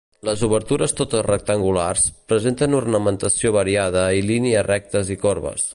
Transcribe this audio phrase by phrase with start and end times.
[0.27, 5.69] Les obertures, totes rectangulars, presenten ornamentació variada i línies rectes i corbes.